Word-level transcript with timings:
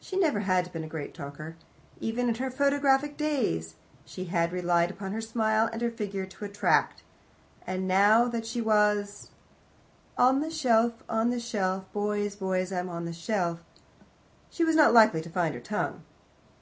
She 0.00 0.16
never 0.16 0.38
had 0.38 0.70
been 0.72 0.84
a 0.84 0.88
great 0.88 1.14
talker. 1.14 1.56
Even 1.98 2.28
in 2.28 2.36
her 2.36 2.48
photographic 2.48 3.16
days 3.16 3.74
she 4.04 4.26
had 4.26 4.52
relied 4.52 4.88
upon 4.88 5.10
her 5.10 5.20
smile 5.20 5.68
and 5.72 5.82
her 5.82 5.90
figure 5.90 6.26
to 6.26 6.44
attract, 6.44 7.02
and 7.66 7.88
now 7.88 8.28
that 8.28 8.46
she 8.46 8.60
was 8.60 9.30
"On 10.16 10.38
the 10.38 10.50
shelf, 10.52 11.02
On 11.08 11.30
the 11.30 11.40
shelf, 11.40 11.90
Boys, 11.92 12.36
boys, 12.36 12.72
I'm 12.72 12.88
on 12.88 13.04
the 13.04 13.12
shelf," 13.12 13.64
she 14.48 14.62
was 14.62 14.76
not 14.76 14.94
likely 14.94 15.22
to 15.22 15.28
find 15.28 15.56
her 15.56 15.60
tongue. 15.60 16.04